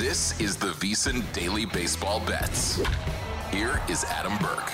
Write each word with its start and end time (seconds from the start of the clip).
This 0.00 0.40
is 0.40 0.56
the 0.56 0.68
VSiN 0.68 1.30
Daily 1.34 1.66
Baseball 1.66 2.20
Bets. 2.20 2.80
Here 3.52 3.82
is 3.86 4.02
Adam 4.04 4.32
Burke. 4.38 4.70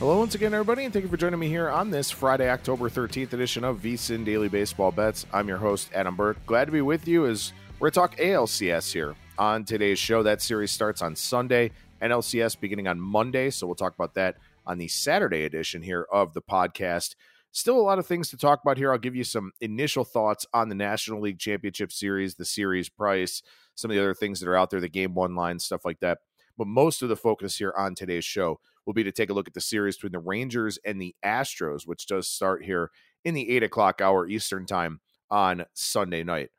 Hello, 0.00 0.18
once 0.18 0.34
again, 0.34 0.52
everybody, 0.52 0.82
and 0.82 0.92
thank 0.92 1.04
you 1.04 1.08
for 1.08 1.16
joining 1.16 1.38
me 1.38 1.46
here 1.46 1.68
on 1.68 1.90
this 1.90 2.10
Friday, 2.10 2.50
October 2.50 2.90
13th 2.90 3.34
edition 3.34 3.62
of 3.62 3.78
VSiN 3.78 4.24
Daily 4.24 4.48
Baseball 4.48 4.90
Bets. 4.90 5.26
I'm 5.32 5.46
your 5.46 5.58
host, 5.58 5.90
Adam 5.94 6.16
Burke. 6.16 6.44
Glad 6.44 6.64
to 6.64 6.72
be 6.72 6.80
with 6.80 7.06
you 7.06 7.24
as 7.26 7.52
we're 7.78 7.90
going 7.90 7.92
to 7.92 8.00
talk 8.00 8.16
ALCS 8.16 8.92
here 8.92 9.14
on 9.38 9.64
today's 9.64 10.00
show. 10.00 10.24
That 10.24 10.42
series 10.42 10.72
starts 10.72 11.02
on 11.02 11.14
Sunday, 11.14 11.70
NLCS 12.02 12.58
beginning 12.58 12.88
on 12.88 13.00
Monday, 13.00 13.48
so 13.50 13.64
we'll 13.64 13.76
talk 13.76 13.94
about 13.94 14.14
that 14.14 14.38
on 14.66 14.76
the 14.76 14.88
Saturday 14.88 15.44
edition 15.44 15.82
here 15.82 16.04
of 16.10 16.34
the 16.34 16.42
podcast. 16.42 17.14
Still 17.52 17.78
a 17.78 17.82
lot 17.82 17.98
of 17.98 18.06
things 18.06 18.30
to 18.30 18.38
talk 18.38 18.62
about 18.62 18.78
here. 18.78 18.90
I'll 18.90 18.98
give 18.98 19.14
you 19.14 19.24
some 19.24 19.52
initial 19.60 20.04
thoughts 20.04 20.46
on 20.54 20.70
the 20.70 20.74
National 20.74 21.20
League 21.20 21.38
Championship 21.38 21.92
Series, 21.92 22.34
the 22.34 22.46
series 22.46 22.88
price, 22.88 23.42
some 23.74 23.90
of 23.90 23.94
the 23.94 24.00
other 24.00 24.14
things 24.14 24.40
that 24.40 24.48
are 24.48 24.56
out 24.56 24.70
there, 24.70 24.80
the 24.80 24.88
game 24.88 25.14
one 25.14 25.34
line, 25.34 25.58
stuff 25.58 25.84
like 25.84 26.00
that. 26.00 26.18
But 26.56 26.66
most 26.66 27.02
of 27.02 27.10
the 27.10 27.16
focus 27.16 27.58
here 27.58 27.74
on 27.76 27.94
today's 27.94 28.24
show 28.24 28.58
will 28.86 28.94
be 28.94 29.04
to 29.04 29.12
take 29.12 29.28
a 29.28 29.34
look 29.34 29.48
at 29.48 29.54
the 29.54 29.60
series 29.60 29.96
between 29.96 30.12
the 30.12 30.18
Rangers 30.18 30.78
and 30.84 31.00
the 31.00 31.14
Astros, 31.24 31.86
which 31.86 32.06
does 32.06 32.26
start 32.26 32.64
here 32.64 32.90
in 33.24 33.34
the 33.34 33.50
eight 33.50 33.62
o'clock 33.62 34.00
hour 34.00 34.26
Eastern 34.26 34.64
time 34.64 35.00
on 35.30 35.64
Sunday 35.74 36.24
night. 36.24 36.50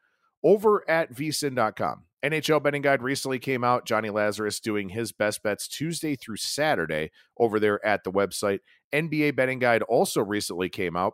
Over 0.44 0.84
at 0.90 1.14
vsin.com, 1.14 2.04
NHL 2.24 2.62
betting 2.62 2.82
guide 2.82 3.02
recently 3.02 3.40
came 3.40 3.64
out. 3.64 3.86
Johnny 3.86 4.10
Lazarus 4.10 4.60
doing 4.60 4.90
his 4.90 5.12
best 5.12 5.42
bets 5.44 5.68
Tuesday 5.68 6.16
through 6.16 6.38
Saturday 6.38 7.12
over 7.38 7.60
there 7.60 7.86
at 7.86 8.04
the 8.04 8.12
website. 8.12 8.60
NBA 8.94 9.36
betting 9.36 9.60
guide 9.60 9.84
also 9.84 10.22
recently 10.22 10.70
came 10.70 10.96
out. 10.96 11.14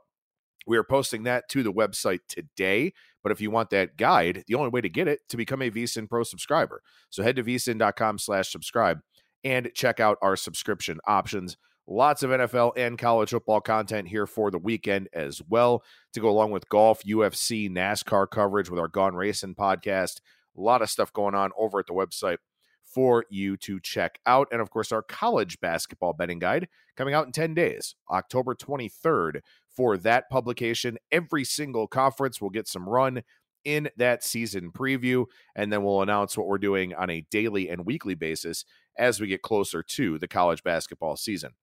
We 0.68 0.78
are 0.78 0.84
posting 0.84 1.24
that 1.24 1.50
to 1.50 1.64
the 1.64 1.74
website 1.74 2.20
today. 2.28 2.94
But 3.24 3.32
if 3.32 3.42
you 3.42 3.52
want 3.52 3.70
that 3.72 3.98
guide, 3.98 4.44
the 4.48 4.56
only 4.56 4.70
way 4.70 4.82
to 4.82 4.90
get 4.90 5.08
it 5.08 5.22
to 5.30 5.38
become 5.38 5.62
a 5.62 5.72
VSIN 5.72 6.10
Pro 6.10 6.24
subscriber. 6.24 6.82
So 7.10 7.24
head 7.24 7.36
to 7.36 7.44
vsin.com 7.44 8.20
slash 8.20 8.52
subscribe 8.52 9.00
and 9.44 9.72
check 9.74 10.00
out 10.00 10.18
our 10.22 10.36
subscription 10.36 11.00
options. 11.08 11.58
Lots 11.92 12.22
of 12.22 12.30
NFL 12.30 12.74
and 12.78 13.00
college 13.00 13.32
football 13.32 13.62
content 13.62 14.10
here 14.10 14.28
for 14.28 14.52
the 14.52 14.60
weekend 14.60 15.10
as 15.12 15.42
well 15.50 15.84
to 16.14 16.20
go 16.20 16.30
along 16.30 16.52
with 16.52 16.70
golf, 16.70 17.02
UFC, 17.04 17.68
NASCAR 17.68 18.30
coverage 18.30 18.70
with 18.70 18.80
our 18.80 18.88
Gone 18.88 19.16
Racing 19.16 19.56
podcast. 19.56 20.20
A 20.56 20.62
lot 20.62 20.84
of 20.84 20.92
stuff 20.92 21.12
going 21.12 21.34
on 21.34 21.50
over 21.58 21.80
at 21.80 21.88
the 21.88 21.94
website 21.94 22.38
for 22.84 23.26
you 23.32 23.58
to 23.58 23.80
check 23.80 24.20
out. 24.28 24.48
And 24.52 24.62
of 24.62 24.70
course, 24.70 24.92
our 24.92 25.02
college 25.02 25.60
basketball 25.62 26.14
betting 26.14 26.38
guide 26.38 26.68
coming 26.96 27.16
out 27.16 27.26
in 27.26 27.32
10 27.32 27.56
days, 27.56 27.96
October 28.12 28.54
23rd, 28.54 29.40
for 29.76 29.98
that 29.98 30.30
publication. 30.30 31.00
Every 31.12 31.44
single 31.44 31.88
conference 31.88 32.40
will 32.40 32.52
get 32.52 32.68
some 32.68 32.88
run 32.88 33.24
in 33.66 33.90
that 33.98 34.24
season 34.24 34.72
preview, 34.72 35.26
and 35.56 35.74
then 35.74 35.84
we'll 35.84 36.04
announce 36.04 36.38
what 36.38 36.46
we're 36.46 36.60
doing 36.60 36.94
on 36.94 37.10
a 37.10 37.26
daily 37.32 37.68
and 37.68 37.84
weekly 37.84 38.14
basis 38.14 38.64
as 38.96 39.20
we 39.20 39.26
get 39.26 39.42
closer 39.42 39.82
to 39.82 40.20
the 40.20 40.28
college 40.28 40.62
basketball 40.62 41.16
season. 41.16 41.54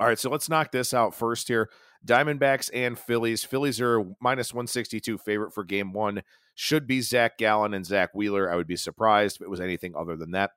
All 0.00 0.06
right, 0.08 0.18
so 0.18 0.30
let's 0.30 0.48
knock 0.48 0.72
this 0.72 0.92
out 0.92 1.14
first 1.14 1.48
here. 1.48 1.70
Diamondbacks 2.06 2.70
and 2.74 2.98
Phillies. 2.98 3.44
Phillies 3.44 3.80
are 3.80 4.04
minus 4.20 4.52
162 4.52 5.18
favorite 5.18 5.54
for 5.54 5.64
game 5.64 5.92
one. 5.92 6.22
Should 6.54 6.86
be 6.86 7.00
Zac 7.00 7.38
Gallen 7.38 7.74
and 7.74 7.86
Zack 7.86 8.14
Wheeler. 8.14 8.52
I 8.52 8.56
would 8.56 8.66
be 8.66 8.76
surprised 8.76 9.36
if 9.36 9.42
it 9.42 9.50
was 9.50 9.60
anything 9.60 9.94
other 9.96 10.16
than 10.16 10.32
that. 10.32 10.50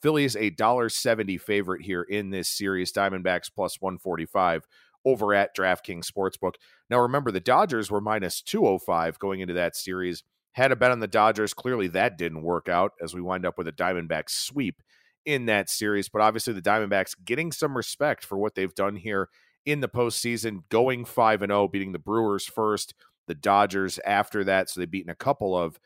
Phillies 0.00 0.36
a 0.36 0.50
dollar 0.50 0.88
seventy 0.88 1.38
favorite 1.38 1.82
here 1.82 2.02
in 2.02 2.30
this 2.30 2.48
series. 2.48 2.92
Diamondbacks 2.92 3.50
plus 3.54 3.80
145 3.80 4.66
over 5.04 5.34
at 5.34 5.56
DraftKings 5.56 6.10
Sportsbook. 6.10 6.54
Now 6.90 7.00
remember, 7.00 7.30
the 7.30 7.40
Dodgers 7.40 7.90
were 7.90 8.00
minus 8.00 8.40
205 8.42 9.18
going 9.18 9.40
into 9.40 9.54
that 9.54 9.76
series. 9.76 10.22
Had 10.52 10.72
a 10.72 10.76
bet 10.76 10.90
on 10.90 11.00
the 11.00 11.06
Dodgers. 11.06 11.52
Clearly 11.52 11.88
that 11.88 12.16
didn't 12.16 12.42
work 12.42 12.68
out 12.68 12.92
as 13.02 13.14
we 13.14 13.20
wind 13.20 13.44
up 13.44 13.58
with 13.58 13.68
a 13.68 13.72
Diamondback 13.72 14.28
sweep 14.28 14.82
in 15.24 15.46
that 15.46 15.68
series. 15.70 16.08
But 16.08 16.22
obviously, 16.22 16.52
the 16.52 16.62
Diamondbacks 16.62 17.14
getting 17.24 17.52
some 17.52 17.76
respect 17.76 18.24
for 18.24 18.38
what 18.38 18.54
they've 18.54 18.74
done 18.74 18.96
here 18.96 19.28
in 19.64 19.80
the 19.80 19.88
postseason, 19.88 20.62
going 20.68 21.04
5 21.04 21.42
and 21.42 21.50
0, 21.50 21.68
beating 21.68 21.92
the 21.92 21.98
Brewers 21.98 22.44
first, 22.44 22.94
the 23.26 23.34
Dodgers 23.34 23.98
after 24.04 24.44
that. 24.44 24.68
So 24.68 24.80
they've 24.80 24.90
beaten 24.90 25.10
a 25.10 25.14
couple 25.14 25.56
of 25.56 25.78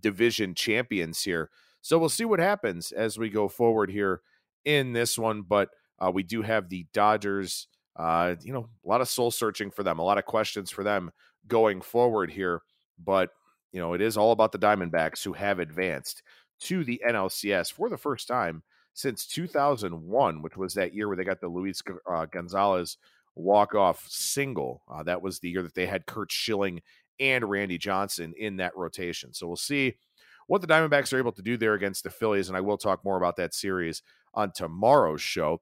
division 0.00 0.54
champions 0.54 1.22
here. 1.22 1.50
So 1.82 1.98
we'll 1.98 2.08
see 2.08 2.24
what 2.24 2.40
happens 2.40 2.92
as 2.92 3.18
we 3.18 3.28
go 3.28 3.48
forward 3.48 3.90
here 3.90 4.22
in 4.64 4.92
this 4.92 5.18
one. 5.18 5.42
But 5.42 5.70
uh, 5.98 6.10
we 6.12 6.22
do 6.22 6.42
have 6.42 6.68
the 6.68 6.86
Dodgers, 6.92 7.68
uh, 7.96 8.36
you 8.42 8.52
know, 8.52 8.68
a 8.84 8.88
lot 8.88 9.00
of 9.00 9.08
soul 9.08 9.30
searching 9.30 9.70
for 9.70 9.82
them, 9.82 9.98
a 9.98 10.04
lot 10.04 10.18
of 10.18 10.24
questions 10.24 10.70
for 10.70 10.82
them 10.82 11.10
going 11.46 11.80
forward 11.80 12.30
here. 12.30 12.62
But, 12.98 13.30
you 13.72 13.80
know, 13.80 13.92
it 13.92 14.00
is 14.00 14.16
all 14.16 14.32
about 14.32 14.52
the 14.52 14.58
Diamondbacks 14.58 15.22
who 15.22 15.34
have 15.34 15.58
advanced 15.58 16.22
to 16.60 16.84
the 16.84 17.00
NLCS 17.06 17.72
for 17.72 17.90
the 17.90 17.98
first 17.98 18.26
time 18.26 18.62
since 18.96 19.26
2001, 19.26 20.40
which 20.40 20.56
was 20.56 20.72
that 20.72 20.94
year 20.94 21.06
where 21.06 21.18
they 21.18 21.22
got 21.22 21.38
the 21.38 21.48
Luis 21.48 21.82
uh, 22.10 22.24
Gonzalez 22.24 22.96
walk-off 23.34 24.06
single. 24.08 24.82
Uh, 24.90 25.02
that 25.02 25.20
was 25.20 25.38
the 25.38 25.50
year 25.50 25.62
that 25.62 25.74
they 25.74 25.84
had 25.84 26.06
Curt 26.06 26.32
Schilling 26.32 26.80
and 27.20 27.44
Randy 27.44 27.76
Johnson 27.76 28.32
in 28.38 28.56
that 28.56 28.74
rotation. 28.74 29.34
So 29.34 29.46
we'll 29.46 29.56
see 29.56 29.96
what 30.46 30.62
the 30.62 30.66
Diamondbacks 30.66 31.12
are 31.12 31.18
able 31.18 31.32
to 31.32 31.42
do 31.42 31.58
there 31.58 31.74
against 31.74 32.04
the 32.04 32.10
Phillies, 32.10 32.48
and 32.48 32.56
I 32.56 32.62
will 32.62 32.78
talk 32.78 33.04
more 33.04 33.18
about 33.18 33.36
that 33.36 33.52
series 33.52 34.02
on 34.32 34.52
tomorrow's 34.52 35.20
show. 35.20 35.60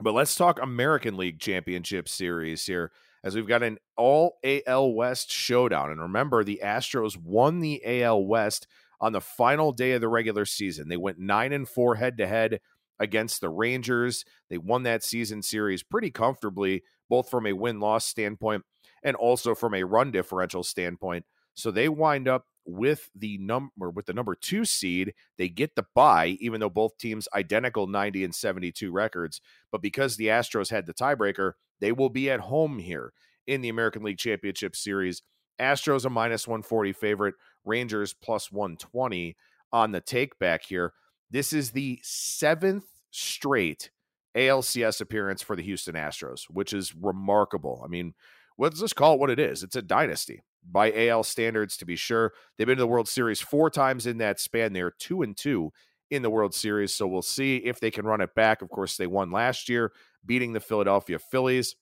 But 0.00 0.14
let's 0.14 0.36
talk 0.36 0.62
American 0.62 1.16
League 1.16 1.40
Championship 1.40 2.08
Series 2.08 2.64
here, 2.64 2.92
as 3.24 3.34
we've 3.34 3.48
got 3.48 3.64
an 3.64 3.78
all 3.96 4.38
AL 4.44 4.92
West 4.92 5.32
showdown. 5.32 5.90
And 5.90 6.00
remember, 6.00 6.44
the 6.44 6.60
Astros 6.62 7.16
won 7.16 7.58
the 7.58 7.82
AL 7.84 8.24
West 8.24 8.68
on 9.00 9.12
the 9.12 9.20
final 9.20 9.72
day 9.72 9.92
of 9.92 10.00
the 10.00 10.08
regular 10.08 10.44
season. 10.44 10.88
They 10.88 10.96
went 10.96 11.18
nine 11.18 11.52
and 11.52 11.68
four 11.68 11.96
head 11.96 12.18
to 12.18 12.26
head 12.26 12.60
against 12.98 13.40
the 13.40 13.48
Rangers. 13.48 14.24
They 14.50 14.58
won 14.58 14.82
that 14.84 15.02
season 15.02 15.42
series 15.42 15.82
pretty 15.82 16.10
comfortably, 16.10 16.82
both 17.08 17.30
from 17.30 17.46
a 17.46 17.52
win 17.54 17.80
loss 17.80 18.04
standpoint 18.06 18.64
and 19.02 19.16
also 19.16 19.54
from 19.54 19.74
a 19.74 19.84
run 19.84 20.10
differential 20.10 20.62
standpoint. 20.62 21.24
So 21.54 21.70
they 21.70 21.88
wind 21.88 22.28
up 22.28 22.44
with 22.66 23.10
the 23.14 23.38
number 23.38 23.90
with 23.90 24.06
the 24.06 24.12
number 24.12 24.34
two 24.34 24.64
seed. 24.64 25.14
They 25.38 25.48
get 25.48 25.74
the 25.74 25.86
bye, 25.94 26.36
even 26.40 26.60
though 26.60 26.70
both 26.70 26.98
teams 26.98 27.26
identical 27.34 27.86
90 27.86 28.22
and 28.24 28.34
72 28.34 28.92
records. 28.92 29.40
But 29.72 29.82
because 29.82 30.16
the 30.16 30.26
Astros 30.26 30.70
had 30.70 30.86
the 30.86 30.94
tiebreaker, 30.94 31.52
they 31.80 31.92
will 31.92 32.10
be 32.10 32.30
at 32.30 32.40
home 32.40 32.78
here 32.78 33.12
in 33.46 33.62
the 33.62 33.70
American 33.70 34.02
League 34.02 34.18
Championship 34.18 34.76
Series 34.76 35.22
Astros 35.60 36.06
a 36.06 36.10
minus 36.10 36.48
140 36.48 36.92
favorite, 36.94 37.34
Rangers 37.64 38.12
plus 38.12 38.50
120 38.50 39.36
on 39.72 39.92
the 39.92 40.00
take 40.00 40.38
back 40.38 40.64
here. 40.64 40.92
This 41.30 41.52
is 41.52 41.70
the 41.70 42.00
seventh 42.02 42.86
straight 43.10 43.90
ALCS 44.36 45.00
appearance 45.00 45.42
for 45.42 45.56
the 45.56 45.62
Houston 45.62 45.94
Astros, 45.94 46.44
which 46.44 46.72
is 46.72 46.94
remarkable. 46.94 47.82
I 47.84 47.88
mean, 47.88 48.14
let's 48.58 48.80
just 48.80 48.96
call 48.96 49.14
it 49.14 49.20
what 49.20 49.30
it 49.30 49.38
is. 49.38 49.62
It's 49.62 49.76
a 49.76 49.82
dynasty 49.82 50.42
by 50.68 50.92
AL 50.92 51.24
standards, 51.24 51.76
to 51.78 51.86
be 51.86 51.96
sure. 51.96 52.32
They've 52.56 52.66
been 52.66 52.76
to 52.76 52.82
the 52.82 52.86
World 52.86 53.08
Series 53.08 53.40
four 53.40 53.70
times 53.70 54.06
in 54.06 54.18
that 54.18 54.40
span. 54.40 54.72
They're 54.72 54.90
two 54.90 55.22
and 55.22 55.36
two 55.36 55.72
in 56.10 56.22
the 56.22 56.30
World 56.30 56.54
Series. 56.54 56.92
So 56.94 57.06
we'll 57.06 57.22
see 57.22 57.56
if 57.56 57.80
they 57.80 57.90
can 57.90 58.06
run 58.06 58.20
it 58.20 58.34
back. 58.34 58.62
Of 58.62 58.68
course, 58.70 58.96
they 58.96 59.06
won 59.06 59.30
last 59.30 59.68
year, 59.68 59.92
beating 60.24 60.52
the 60.52 60.60
Philadelphia 60.60 61.18
Phillies. 61.18 61.76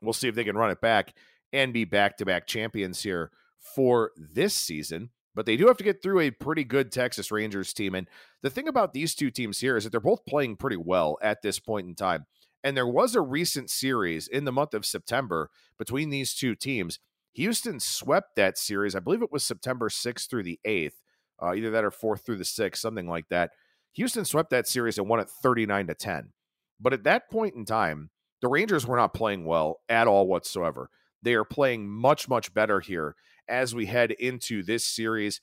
We'll 0.00 0.12
see 0.12 0.28
if 0.28 0.34
they 0.34 0.44
can 0.44 0.56
run 0.56 0.70
it 0.70 0.80
back 0.80 1.14
and 1.52 1.72
be 1.72 1.84
back 1.84 2.18
to 2.18 2.24
back 2.24 2.46
champions 2.46 3.02
here 3.02 3.30
for 3.74 4.12
this 4.16 4.54
season. 4.54 5.10
But 5.34 5.46
they 5.46 5.56
do 5.56 5.66
have 5.66 5.76
to 5.78 5.84
get 5.84 6.00
through 6.00 6.20
a 6.20 6.30
pretty 6.30 6.62
good 6.62 6.92
Texas 6.92 7.32
Rangers 7.32 7.72
team. 7.72 7.94
And 7.94 8.08
the 8.42 8.50
thing 8.50 8.68
about 8.68 8.92
these 8.92 9.14
two 9.14 9.30
teams 9.30 9.58
here 9.58 9.76
is 9.76 9.84
that 9.84 9.90
they're 9.90 10.00
both 10.00 10.24
playing 10.26 10.56
pretty 10.56 10.76
well 10.76 11.18
at 11.20 11.42
this 11.42 11.58
point 11.58 11.88
in 11.88 11.94
time. 11.96 12.26
And 12.62 12.76
there 12.76 12.86
was 12.86 13.14
a 13.14 13.20
recent 13.20 13.68
series 13.68 14.28
in 14.28 14.44
the 14.44 14.52
month 14.52 14.74
of 14.74 14.86
September 14.86 15.50
between 15.76 16.10
these 16.10 16.34
two 16.34 16.54
teams. 16.54 17.00
Houston 17.34 17.80
swept 17.80 18.36
that 18.36 18.56
series. 18.56 18.94
I 18.94 19.00
believe 19.00 19.22
it 19.22 19.32
was 19.32 19.42
September 19.42 19.88
6th 19.88 20.30
through 20.30 20.44
the 20.44 20.60
8th, 20.64 20.94
uh, 21.42 21.52
either 21.54 21.70
that 21.70 21.84
or 21.84 21.90
4th 21.90 22.24
through 22.24 22.36
the 22.36 22.44
6th, 22.44 22.76
something 22.76 23.08
like 23.08 23.28
that. 23.28 23.50
Houston 23.94 24.24
swept 24.24 24.50
that 24.50 24.68
series 24.68 24.98
and 24.98 25.08
won 25.08 25.20
it 25.20 25.28
39 25.28 25.88
to 25.88 25.94
10. 25.94 26.32
But 26.80 26.92
at 26.92 27.04
that 27.04 27.28
point 27.28 27.54
in 27.54 27.64
time, 27.64 28.10
the 28.40 28.48
Rangers 28.48 28.86
were 28.86 28.96
not 28.96 29.14
playing 29.14 29.44
well 29.44 29.80
at 29.88 30.06
all 30.06 30.26
whatsoever. 30.26 30.90
They 31.22 31.34
are 31.34 31.44
playing 31.44 31.88
much, 31.88 32.28
much 32.28 32.54
better 32.54 32.80
here 32.80 33.16
as 33.48 33.74
we 33.74 33.86
head 33.86 34.12
into 34.12 34.62
this 34.62 34.84
series. 34.84 35.40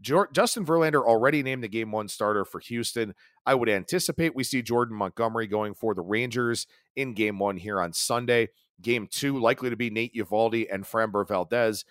Justin 0.00 0.64
Verlander 0.64 1.04
already 1.04 1.42
named 1.42 1.64
the 1.64 1.68
game 1.68 1.90
one 1.90 2.06
starter 2.06 2.44
for 2.44 2.60
Houston. 2.60 3.14
I 3.44 3.54
would 3.54 3.68
anticipate 3.68 4.36
we 4.36 4.44
see 4.44 4.62
Jordan 4.62 4.96
Montgomery 4.96 5.48
going 5.48 5.74
for 5.74 5.92
the 5.94 6.02
Rangers 6.02 6.66
in 6.94 7.14
game 7.14 7.38
one 7.38 7.56
here 7.56 7.80
on 7.80 7.92
Sunday. 7.92 8.48
Game 8.80 9.08
two, 9.10 9.40
likely 9.40 9.70
to 9.70 9.76
be 9.76 9.90
Nate 9.90 10.14
Eovaldi 10.14 10.66
and 10.72 10.84
Framber 10.84 11.26
Valdez. 11.26 11.84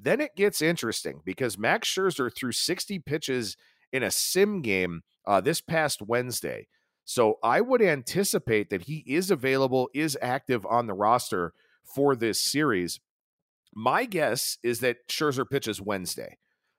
Then 0.00 0.20
it 0.20 0.34
gets 0.34 0.60
interesting 0.60 1.20
because 1.24 1.56
Max 1.56 1.88
Scherzer 1.88 2.34
threw 2.34 2.50
60 2.50 2.98
pitches 2.98 3.56
in 3.92 4.02
a 4.02 4.10
sim 4.10 4.60
game 4.60 5.02
uh, 5.24 5.40
this 5.40 5.60
past 5.60 6.02
Wednesday. 6.02 6.66
So 7.04 7.38
I 7.44 7.60
would 7.60 7.82
anticipate 7.82 8.70
that 8.70 8.82
he 8.82 9.04
is 9.06 9.30
available, 9.30 9.88
is 9.94 10.18
active 10.20 10.66
on 10.66 10.86
the 10.86 10.94
roster 10.94 11.52
for 11.84 12.16
this 12.16 12.40
series. 12.40 13.00
My 13.74 14.04
guess 14.04 14.58
is 14.62 14.80
that 14.80 15.08
Scherzer 15.08 15.48
pitches 15.48 15.80
Wednesday. 15.80 16.36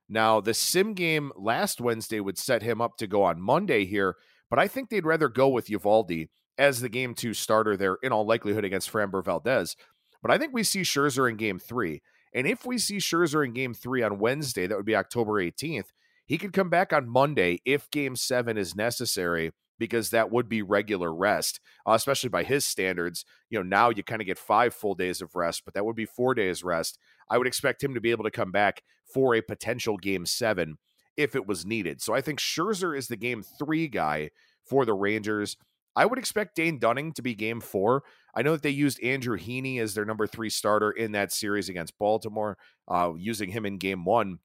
Now, 0.10 0.42
the 0.42 0.54
sim 0.54 0.94
game 0.94 1.32
last 1.36 1.82
Wednesday 1.82 2.20
would 2.20 2.38
set 2.38 2.62
him 2.62 2.82
up 2.82 2.98
to 2.98 3.08
go 3.08 3.24
on 3.24 3.42
Monday 3.42 3.86
here, 3.86 4.16
but 4.50 4.60
I 4.60 4.68
think 4.68 4.90
they'd 4.90 5.06
rather 5.06 5.30
go 5.30 5.48
with 5.48 5.68
Eovaldi 5.68 6.30
as 6.58 6.82
the 6.82 6.90
game 6.90 7.16
two 7.16 7.34
starter 7.34 7.76
there 7.76 7.98
in 8.04 8.12
all 8.12 8.26
likelihood 8.26 8.64
against 8.64 8.92
Framber 8.92 9.24
Valdez. 9.24 9.76
But 10.22 10.32
I 10.32 10.38
think 10.38 10.54
we 10.54 10.64
see 10.64 10.82
Scherzer 10.82 11.30
in 11.30 11.38
game 11.38 11.58
three. 11.58 12.02
And 12.34 12.48
if 12.48 12.66
we 12.66 12.78
see 12.78 12.98
Scherzer 12.98 13.46
in 13.46 13.54
game 13.54 13.74
three 13.74 14.04
on 14.04 14.20
Wednesday, 14.20 14.68
that 14.68 14.78
would 14.78 14.86
be 14.86 14.96
October 14.96 15.34
18th, 15.34 15.88
he 16.26 16.38
could 16.38 16.54
come 16.54 16.70
back 16.70 16.94
on 16.94 17.10
Monday 17.10 17.60
if 17.66 17.90
game 17.92 18.16
seven 18.16 18.58
is 18.58 18.76
necessary 18.76 19.52
because 19.84 20.12
that 20.12 20.32
would 20.32 20.48
be 20.48 20.62
regular 20.62 21.14
rest, 21.14 21.60
uh, 21.86 21.92
especially 21.92 22.30
by 22.30 22.44
his 22.44 22.66
standards. 22.66 23.26
You 23.50 23.60
know, 23.60 23.64
now 23.64 23.90
you 23.90 24.02
kind 24.02 24.22
of 24.22 24.26
get 24.26 24.38
five 24.38 24.74
full 24.74 24.96
days 24.96 25.22
of 25.22 25.36
rest, 25.36 25.64
but 25.66 25.74
that 25.74 25.84
would 25.84 25.98
be 25.98 26.06
four 26.06 26.34
days 26.34 26.64
rest. 26.64 26.98
I 27.30 27.38
would 27.38 27.48
expect 27.48 27.84
him 27.84 27.94
to 27.94 28.00
be 28.00 28.12
able 28.12 28.24
to 28.24 28.32
come 28.32 28.50
back 28.50 28.82
for 29.14 29.36
a 29.36 29.42
potential 29.42 29.98
game 29.98 30.26
seven 30.26 30.78
if 31.18 31.36
it 31.36 31.46
was 31.46 31.66
needed. 31.66 32.02
So 32.02 32.14
I 32.14 32.22
think 32.22 32.40
Scherzer 32.40 32.98
is 32.98 33.10
the 33.10 33.18
game 33.18 33.44
three 33.44 33.90
guy 33.90 34.30
for 34.64 34.86
the 34.86 34.94
Rangers. 34.94 35.58
I 35.98 36.06
would 36.06 36.18
expect 36.18 36.56
Dane 36.56 36.80
Dunning 36.80 37.12
to 37.14 37.22
be 37.22 37.36
game 37.36 37.60
four. 37.60 38.04
I 38.34 38.42
know 38.42 38.54
that 38.54 38.64
they 38.64 38.70
used 38.70 39.04
Andrew 39.04 39.38
Heaney 39.38 39.82
as 39.82 39.94
their 39.94 40.06
number 40.06 40.28
three 40.28 40.50
starter 40.50 40.92
in 40.92 41.12
that 41.12 41.34
series 41.34 41.68
against 41.68 42.00
Baltimore, 42.00 42.58
uh, 42.88 43.12
using 43.18 43.50
him 43.50 43.66
in 43.66 43.78
game 43.80 44.06
one. 44.06 44.40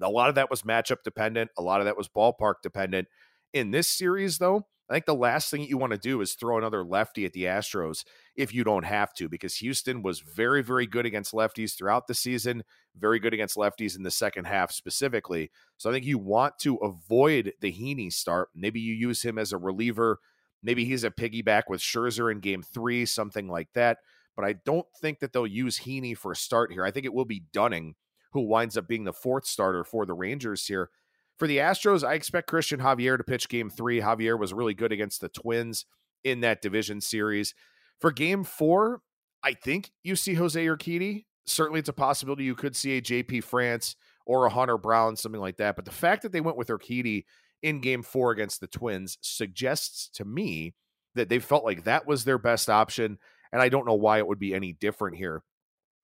A 0.00 0.10
lot 0.10 0.28
of 0.28 0.36
that 0.36 0.50
was 0.50 0.62
matchup 0.62 1.02
dependent, 1.02 1.50
a 1.56 1.62
lot 1.62 1.80
of 1.80 1.86
that 1.86 1.96
was 1.96 2.08
ballpark 2.08 2.56
dependent. 2.62 3.08
In 3.52 3.70
this 3.70 3.88
series, 3.88 4.38
though, 4.38 4.66
I 4.90 4.94
think 4.94 5.06
the 5.06 5.14
last 5.14 5.50
thing 5.50 5.62
you 5.62 5.76
want 5.76 5.92
to 5.92 5.98
do 5.98 6.20
is 6.20 6.32
throw 6.34 6.56
another 6.56 6.82
lefty 6.82 7.24
at 7.24 7.32
the 7.32 7.44
Astros 7.44 8.04
if 8.36 8.54
you 8.54 8.64
don't 8.64 8.84
have 8.84 9.12
to, 9.14 9.28
because 9.28 9.56
Houston 9.56 10.02
was 10.02 10.20
very, 10.20 10.62
very 10.62 10.86
good 10.86 11.06
against 11.06 11.32
lefties 11.32 11.76
throughout 11.76 12.06
the 12.06 12.14
season, 12.14 12.62
very 12.96 13.18
good 13.18 13.34
against 13.34 13.56
lefties 13.56 13.96
in 13.96 14.02
the 14.02 14.10
second 14.10 14.46
half 14.46 14.72
specifically. 14.72 15.50
So 15.76 15.90
I 15.90 15.92
think 15.92 16.06
you 16.06 16.18
want 16.18 16.58
to 16.60 16.76
avoid 16.76 17.52
the 17.60 17.72
Heaney 17.72 18.12
start. 18.12 18.48
Maybe 18.54 18.80
you 18.80 18.94
use 18.94 19.22
him 19.22 19.38
as 19.38 19.52
a 19.52 19.58
reliever. 19.58 20.20
Maybe 20.62 20.84
he's 20.84 21.04
a 21.04 21.10
piggyback 21.10 21.64
with 21.68 21.80
Scherzer 21.80 22.32
in 22.32 22.40
game 22.40 22.62
three, 22.62 23.04
something 23.04 23.48
like 23.48 23.68
that. 23.74 23.98
But 24.36 24.44
I 24.44 24.54
don't 24.64 24.86
think 25.00 25.20
that 25.20 25.32
they'll 25.32 25.46
use 25.46 25.80
Heaney 25.80 26.16
for 26.16 26.32
a 26.32 26.36
start 26.36 26.72
here. 26.72 26.84
I 26.84 26.90
think 26.90 27.04
it 27.04 27.14
will 27.14 27.24
be 27.24 27.44
Dunning 27.52 27.94
who 28.32 28.42
winds 28.42 28.76
up 28.76 28.86
being 28.86 29.04
the 29.04 29.12
fourth 29.12 29.46
starter 29.46 29.84
for 29.84 30.06
the 30.06 30.14
Rangers 30.14 30.66
here. 30.66 30.90
For 31.38 31.46
the 31.46 31.58
Astros, 31.58 32.06
I 32.06 32.14
expect 32.14 32.48
Christian 32.48 32.80
Javier 32.80 33.16
to 33.16 33.24
pitch 33.24 33.48
game 33.48 33.70
three. 33.70 34.00
Javier 34.00 34.38
was 34.38 34.52
really 34.52 34.74
good 34.74 34.90
against 34.90 35.20
the 35.20 35.28
Twins 35.28 35.86
in 36.24 36.40
that 36.40 36.60
division 36.62 37.00
series. 37.00 37.54
For 38.00 38.10
game 38.10 38.42
four, 38.42 39.02
I 39.42 39.52
think 39.52 39.92
you 40.02 40.16
see 40.16 40.34
Jose 40.34 40.62
Urquidy. 40.64 41.26
Certainly, 41.46 41.80
it's 41.80 41.88
a 41.88 41.94
possibility 41.94 42.44
you 42.44 42.56
could 42.56 42.74
see 42.74 42.98
a 42.98 43.02
JP 43.02 43.44
France 43.44 43.94
or 44.26 44.46
a 44.46 44.50
Hunter 44.50 44.76
Brown, 44.76 45.16
something 45.16 45.40
like 45.40 45.56
that. 45.58 45.76
But 45.76 45.84
the 45.84 45.92
fact 45.92 46.22
that 46.22 46.32
they 46.32 46.40
went 46.40 46.58
with 46.58 46.68
Urquidy 46.68 47.24
in 47.62 47.80
game 47.80 48.02
four 48.02 48.32
against 48.32 48.60
the 48.60 48.66
Twins 48.66 49.16
suggests 49.20 50.08
to 50.14 50.24
me 50.24 50.74
that 51.14 51.28
they 51.28 51.38
felt 51.38 51.64
like 51.64 51.84
that 51.84 52.06
was 52.06 52.24
their 52.24 52.38
best 52.38 52.68
option. 52.68 53.18
And 53.52 53.62
I 53.62 53.68
don't 53.68 53.86
know 53.86 53.94
why 53.94 54.18
it 54.18 54.26
would 54.26 54.38
be 54.40 54.54
any 54.54 54.72
different 54.72 55.16
here 55.16 55.42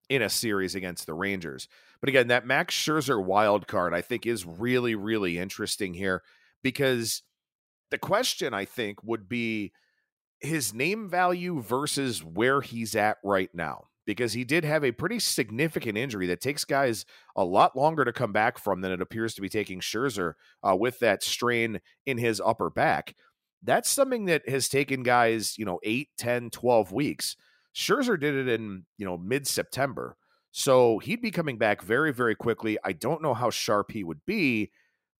in 0.08 0.22
a 0.22 0.28
series 0.28 0.74
against 0.74 1.06
the 1.06 1.14
Rangers. 1.14 1.68
But 2.00 2.08
again, 2.08 2.28
that 2.28 2.46
Max 2.46 2.74
Scherzer 2.74 3.22
wild 3.22 3.66
card 3.66 3.94
I 3.94 4.00
think 4.00 4.26
is 4.26 4.44
really 4.44 4.94
really 4.94 5.38
interesting 5.38 5.94
here 5.94 6.22
because 6.62 7.22
the 7.90 7.98
question 7.98 8.54
I 8.54 8.64
think 8.64 9.02
would 9.02 9.28
be 9.28 9.72
his 10.40 10.74
name 10.74 11.08
value 11.08 11.60
versus 11.60 12.22
where 12.22 12.60
he's 12.60 12.94
at 12.94 13.18
right 13.24 13.50
now 13.54 13.88
because 14.06 14.32
he 14.32 14.44
did 14.44 14.64
have 14.64 14.84
a 14.84 14.92
pretty 14.92 15.18
significant 15.18 15.96
injury 15.96 16.26
that 16.26 16.40
takes 16.40 16.64
guys 16.64 17.04
a 17.36 17.44
lot 17.44 17.76
longer 17.76 18.04
to 18.04 18.12
come 18.12 18.32
back 18.32 18.58
from 18.58 18.80
than 18.80 18.92
it 18.92 19.00
appears 19.00 19.34
to 19.34 19.40
be 19.40 19.48
taking 19.48 19.80
Scherzer 19.80 20.34
uh, 20.62 20.76
with 20.76 20.98
that 20.98 21.22
strain 21.22 21.80
in 22.06 22.18
his 22.18 22.40
upper 22.44 22.70
back. 22.70 23.14
That's 23.62 23.88
something 23.88 24.26
that 24.26 24.48
has 24.48 24.68
taken 24.68 25.02
guys, 25.02 25.56
you 25.56 25.64
know, 25.64 25.80
8, 25.82 26.08
10, 26.18 26.50
12 26.50 26.92
weeks. 26.92 27.36
Scherzer 27.74 28.18
did 28.18 28.34
it 28.34 28.48
in, 28.48 28.84
you 28.98 29.04
know, 29.04 29.18
mid 29.18 29.46
September. 29.46 30.16
So 30.52 30.98
he'd 31.00 31.20
be 31.20 31.32
coming 31.32 31.58
back 31.58 31.82
very, 31.82 32.12
very 32.12 32.36
quickly. 32.36 32.78
I 32.84 32.92
don't 32.92 33.22
know 33.22 33.34
how 33.34 33.50
sharp 33.50 33.90
he 33.90 34.04
would 34.04 34.24
be, 34.24 34.70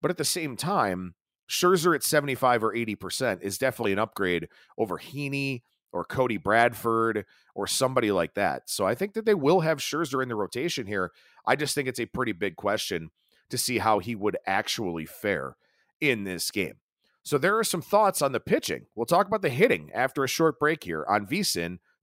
but 0.01 0.11
at 0.11 0.17
the 0.17 0.25
same 0.25 0.57
time, 0.57 1.15
Scherzer 1.51 1.95
at 1.95 2.05
75 2.05 2.63
or 2.63 2.73
80% 2.73 3.43
is 3.43 3.59
definitely 3.59 3.93
an 3.93 3.99
upgrade 3.99 4.49
over 4.79 4.99
Heaney 4.99 5.63
or 5.93 6.05
Cody 6.05 6.37
Bradford 6.37 7.25
or 7.55 7.67
somebody 7.67 8.13
like 8.13 8.35
that. 8.35 8.71
So 8.71 8.87
I 8.87 8.95
think 8.95 9.15
that 9.15 9.25
they 9.25 9.35
will 9.35 9.61
have 9.61 9.79
Scherzer 9.79 10.23
in 10.23 10.29
the 10.29 10.37
rotation 10.37 10.87
here. 10.87 11.11
I 11.47 11.57
just 11.57 11.75
think 11.75 11.89
it's 11.89 12.01
a 12.01 12.07
pretty 12.07 12.33
big 12.33 12.57
question 12.57 13.11
to 13.51 13.59
see 13.59 13.79
how 13.79 13.99
he 13.99 14.15
would 14.15 14.37
actually 14.47 15.07
fare 15.07 15.57
in 16.01 16.25
this 16.25 16.51
game. 16.51 16.75
So 17.23 17.39
there 17.39 17.59
are 17.59 17.65
some 17.65 17.83
thoughts 17.83 18.23
on 18.23 18.33
the 18.33 18.41
pitching. 18.41 18.87
We'll 18.95 19.07
talk 19.07 19.27
about 19.27 19.43
the 19.43 19.49
hitting 19.49 19.91
after 19.95 20.23
a 20.23 20.29
short 20.29 20.59
break 20.59 20.85
here 20.85 21.05
on 21.09 21.27
VSIN 21.27 21.79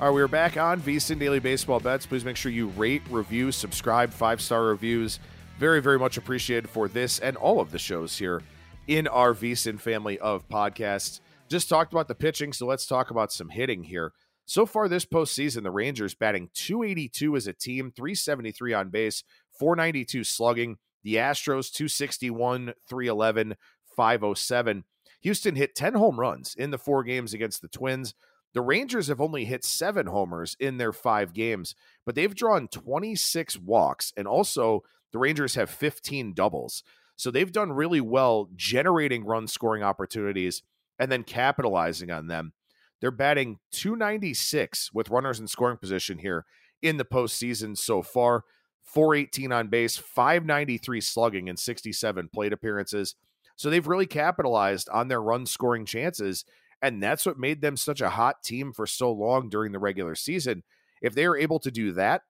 All 0.00 0.06
right, 0.06 0.14
we're 0.14 0.28
back 0.28 0.56
on 0.56 0.80
VSIN 0.80 1.18
Daily 1.18 1.40
Baseball 1.40 1.80
Bets. 1.80 2.06
Please 2.06 2.24
make 2.24 2.36
sure 2.36 2.52
you 2.52 2.68
rate, 2.68 3.02
review, 3.10 3.50
subscribe, 3.50 4.12
five 4.12 4.40
star 4.40 4.62
reviews. 4.62 5.18
Very, 5.58 5.82
very 5.82 5.98
much 5.98 6.16
appreciated 6.16 6.70
for 6.70 6.86
this 6.86 7.18
and 7.18 7.36
all 7.36 7.58
of 7.58 7.72
the 7.72 7.80
shows 7.80 8.16
here 8.16 8.40
in 8.86 9.08
our 9.08 9.34
VSIN 9.34 9.80
family 9.80 10.16
of 10.20 10.48
podcasts. 10.48 11.18
Just 11.48 11.68
talked 11.68 11.92
about 11.92 12.06
the 12.06 12.14
pitching, 12.14 12.52
so 12.52 12.64
let's 12.64 12.86
talk 12.86 13.10
about 13.10 13.32
some 13.32 13.48
hitting 13.48 13.82
here. 13.82 14.12
So 14.46 14.66
far 14.66 14.88
this 14.88 15.04
postseason, 15.04 15.64
the 15.64 15.72
Rangers 15.72 16.14
batting 16.14 16.50
282 16.54 17.34
as 17.34 17.48
a 17.48 17.52
team, 17.52 17.90
373 17.90 18.72
on 18.74 18.90
base, 18.90 19.24
492 19.58 20.22
slugging. 20.22 20.76
The 21.02 21.16
Astros 21.16 21.72
261, 21.72 22.74
311, 22.88 23.56
507. 23.96 24.84
Houston 25.22 25.56
hit 25.56 25.74
10 25.74 25.94
home 25.94 26.20
runs 26.20 26.54
in 26.54 26.70
the 26.70 26.78
four 26.78 27.02
games 27.02 27.34
against 27.34 27.62
the 27.62 27.68
Twins. 27.68 28.14
The 28.54 28.60
Rangers 28.62 29.08
have 29.08 29.20
only 29.20 29.44
hit 29.44 29.64
seven 29.64 30.06
homers 30.06 30.56
in 30.58 30.78
their 30.78 30.92
five 30.92 31.34
games, 31.34 31.74
but 32.06 32.14
they've 32.14 32.34
drawn 32.34 32.68
26 32.68 33.58
walks, 33.58 34.12
and 34.16 34.26
also 34.26 34.82
the 35.12 35.18
Rangers 35.18 35.54
have 35.54 35.70
15 35.70 36.32
doubles. 36.34 36.82
So 37.16 37.30
they've 37.30 37.52
done 37.52 37.72
really 37.72 38.00
well 38.00 38.48
generating 38.54 39.24
run 39.24 39.48
scoring 39.48 39.82
opportunities 39.82 40.62
and 40.98 41.10
then 41.10 41.24
capitalizing 41.24 42.10
on 42.10 42.28
them. 42.28 42.52
They're 43.00 43.10
batting 43.10 43.58
296 43.72 44.92
with 44.92 45.10
runners 45.10 45.38
in 45.38 45.46
scoring 45.46 45.76
position 45.76 46.18
here 46.18 46.46
in 46.82 46.96
the 46.96 47.04
postseason 47.04 47.76
so 47.76 48.02
far. 48.02 48.44
418 48.82 49.52
on 49.52 49.68
base, 49.68 49.98
593 49.98 51.00
slugging, 51.00 51.48
and 51.48 51.58
67 51.58 52.30
plate 52.32 52.52
appearances. 52.52 53.14
So 53.56 53.68
they've 53.68 53.86
really 53.86 54.06
capitalized 54.06 54.88
on 54.88 55.08
their 55.08 55.20
run 55.20 55.44
scoring 55.44 55.84
chances 55.84 56.44
and 56.82 57.02
that's 57.02 57.26
what 57.26 57.38
made 57.38 57.60
them 57.60 57.76
such 57.76 58.00
a 58.00 58.10
hot 58.10 58.42
team 58.44 58.72
for 58.72 58.86
so 58.86 59.10
long 59.12 59.48
during 59.48 59.72
the 59.72 59.78
regular 59.78 60.14
season. 60.14 60.62
If 61.02 61.14
they 61.14 61.24
are 61.24 61.36
able 61.36 61.58
to 61.60 61.70
do 61.70 61.92
that, 61.92 62.22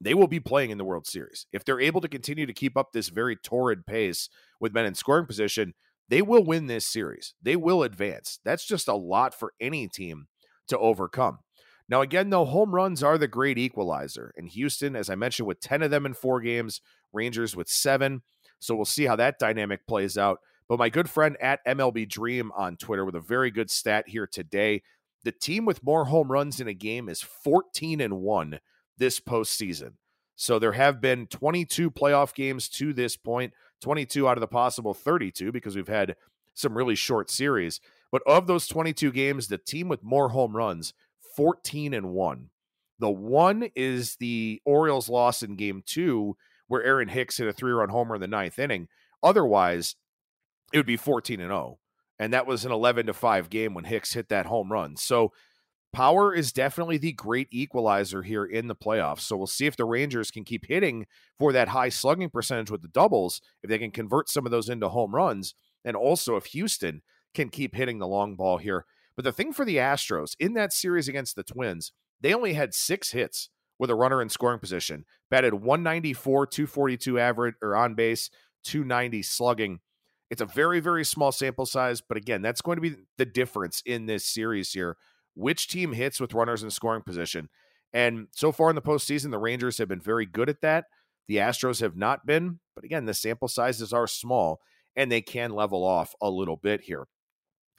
they 0.00 0.14
will 0.14 0.28
be 0.28 0.40
playing 0.40 0.70
in 0.70 0.78
the 0.78 0.84
World 0.84 1.06
Series. 1.06 1.46
If 1.52 1.64
they're 1.64 1.80
able 1.80 2.00
to 2.00 2.08
continue 2.08 2.46
to 2.46 2.52
keep 2.52 2.76
up 2.76 2.92
this 2.92 3.08
very 3.08 3.36
torrid 3.36 3.86
pace 3.86 4.28
with 4.60 4.72
men 4.72 4.86
in 4.86 4.94
scoring 4.94 5.26
position, 5.26 5.74
they 6.08 6.22
will 6.22 6.44
win 6.44 6.66
this 6.66 6.86
series. 6.86 7.34
They 7.42 7.56
will 7.56 7.82
advance. 7.82 8.38
That's 8.44 8.64
just 8.64 8.88
a 8.88 8.94
lot 8.94 9.34
for 9.34 9.52
any 9.60 9.88
team 9.88 10.28
to 10.68 10.78
overcome. 10.78 11.40
Now, 11.88 12.02
again, 12.02 12.30
though, 12.30 12.44
home 12.44 12.74
runs 12.74 13.02
are 13.02 13.18
the 13.18 13.28
great 13.28 13.58
equalizer. 13.58 14.32
And 14.36 14.48
Houston, 14.48 14.94
as 14.94 15.08
I 15.10 15.14
mentioned, 15.14 15.48
with 15.48 15.60
10 15.60 15.82
of 15.82 15.90
them 15.90 16.06
in 16.06 16.14
four 16.14 16.40
games, 16.40 16.80
Rangers 17.12 17.56
with 17.56 17.68
seven. 17.68 18.22
So 18.58 18.74
we'll 18.74 18.84
see 18.84 19.04
how 19.04 19.16
that 19.16 19.38
dynamic 19.38 19.86
plays 19.86 20.18
out. 20.18 20.40
But 20.68 20.78
my 20.78 20.90
good 20.90 21.08
friend 21.08 21.36
at 21.40 21.64
MLB 21.66 22.08
Dream 22.08 22.52
on 22.56 22.76
Twitter 22.76 23.04
with 23.04 23.14
a 23.14 23.20
very 23.20 23.50
good 23.50 23.70
stat 23.70 24.08
here 24.08 24.26
today. 24.26 24.82
The 25.24 25.32
team 25.32 25.64
with 25.64 25.82
more 25.82 26.04
home 26.04 26.30
runs 26.30 26.60
in 26.60 26.68
a 26.68 26.74
game 26.74 27.08
is 27.08 27.22
14 27.22 28.00
and 28.00 28.18
1 28.18 28.60
this 28.98 29.18
postseason. 29.20 29.92
So 30.36 30.58
there 30.58 30.72
have 30.72 31.00
been 31.00 31.26
22 31.26 31.90
playoff 31.90 32.34
games 32.34 32.68
to 32.70 32.92
this 32.92 33.16
point, 33.16 33.52
22 33.80 34.28
out 34.28 34.36
of 34.36 34.40
the 34.40 34.46
possible 34.46 34.94
32 34.94 35.50
because 35.50 35.74
we've 35.74 35.88
had 35.88 36.16
some 36.54 36.76
really 36.76 36.94
short 36.94 37.30
series. 37.30 37.80
But 38.12 38.22
of 38.26 38.46
those 38.46 38.66
22 38.68 39.10
games, 39.12 39.48
the 39.48 39.58
team 39.58 39.88
with 39.88 40.04
more 40.04 40.28
home 40.28 40.56
runs, 40.56 40.92
14 41.36 41.94
and 41.94 42.10
1. 42.10 42.50
The 42.98 43.10
one 43.10 43.70
is 43.74 44.16
the 44.16 44.60
Orioles 44.64 45.08
loss 45.08 45.42
in 45.42 45.56
game 45.56 45.82
two, 45.86 46.36
where 46.66 46.82
Aaron 46.82 47.08
Hicks 47.08 47.38
hit 47.38 47.48
a 47.48 47.52
three 47.52 47.72
run 47.72 47.88
homer 47.88 48.16
in 48.16 48.20
the 48.20 48.26
ninth 48.26 48.58
inning. 48.58 48.88
Otherwise, 49.22 49.94
it 50.72 50.76
would 50.76 50.86
be 50.86 50.96
14 50.96 51.40
and 51.40 51.50
0. 51.50 51.78
And 52.18 52.32
that 52.32 52.46
was 52.46 52.64
an 52.64 52.72
11 52.72 53.06
to 53.06 53.12
5 53.12 53.50
game 53.50 53.74
when 53.74 53.84
Hicks 53.84 54.14
hit 54.14 54.28
that 54.28 54.46
home 54.46 54.72
run. 54.72 54.96
So 54.96 55.32
power 55.92 56.34
is 56.34 56.52
definitely 56.52 56.98
the 56.98 57.12
great 57.12 57.48
equalizer 57.50 58.22
here 58.22 58.44
in 58.44 58.66
the 58.66 58.74
playoffs. 58.74 59.20
So 59.20 59.36
we'll 59.36 59.46
see 59.46 59.66
if 59.66 59.76
the 59.76 59.84
Rangers 59.84 60.30
can 60.30 60.44
keep 60.44 60.66
hitting 60.66 61.06
for 61.38 61.52
that 61.52 61.68
high 61.68 61.88
slugging 61.88 62.30
percentage 62.30 62.70
with 62.70 62.82
the 62.82 62.88
doubles, 62.88 63.40
if 63.62 63.70
they 63.70 63.78
can 63.78 63.90
convert 63.90 64.28
some 64.28 64.46
of 64.46 64.50
those 64.50 64.68
into 64.68 64.88
home 64.88 65.14
runs, 65.14 65.54
and 65.84 65.96
also 65.96 66.36
if 66.36 66.46
Houston 66.46 67.02
can 67.34 67.48
keep 67.48 67.74
hitting 67.74 67.98
the 67.98 68.06
long 68.06 68.34
ball 68.34 68.58
here. 68.58 68.84
But 69.16 69.24
the 69.24 69.32
thing 69.32 69.52
for 69.52 69.64
the 69.64 69.76
Astros 69.76 70.34
in 70.38 70.54
that 70.54 70.72
series 70.72 71.08
against 71.08 71.36
the 71.36 71.44
Twins, 71.44 71.92
they 72.20 72.34
only 72.34 72.54
had 72.54 72.74
six 72.74 73.12
hits 73.12 73.50
with 73.78 73.90
a 73.90 73.94
runner 73.94 74.20
in 74.20 74.28
scoring 74.28 74.58
position, 74.58 75.04
batted 75.30 75.54
194, 75.54 76.46
242 76.46 77.18
average 77.18 77.54
or 77.62 77.76
on 77.76 77.94
base, 77.94 78.30
290 78.64 79.22
slugging. 79.22 79.80
It's 80.30 80.42
a 80.42 80.46
very, 80.46 80.80
very 80.80 81.04
small 81.04 81.32
sample 81.32 81.66
size, 81.66 82.00
but 82.00 82.16
again, 82.16 82.42
that's 82.42 82.60
going 82.60 82.76
to 82.76 82.82
be 82.82 82.96
the 83.16 83.24
difference 83.24 83.82
in 83.86 84.06
this 84.06 84.26
series 84.26 84.72
here. 84.72 84.96
Which 85.34 85.68
team 85.68 85.92
hits 85.92 86.20
with 86.20 86.34
runners 86.34 86.62
in 86.62 86.70
scoring 86.70 87.02
position? 87.02 87.48
And 87.92 88.28
so 88.32 88.52
far 88.52 88.68
in 88.68 88.76
the 88.76 88.82
postseason, 88.82 89.30
the 89.30 89.38
Rangers 89.38 89.78
have 89.78 89.88
been 89.88 90.00
very 90.00 90.26
good 90.26 90.48
at 90.48 90.60
that. 90.60 90.86
The 91.28 91.36
Astros 91.36 91.80
have 91.80 91.96
not 91.96 92.26
been, 92.26 92.60
but 92.74 92.84
again, 92.84 93.04
the 93.04 93.14
sample 93.14 93.48
sizes 93.48 93.92
are 93.92 94.06
small 94.06 94.60
and 94.96 95.12
they 95.12 95.20
can 95.20 95.52
level 95.52 95.84
off 95.84 96.14
a 96.20 96.28
little 96.28 96.56
bit 96.56 96.82
here. 96.82 97.06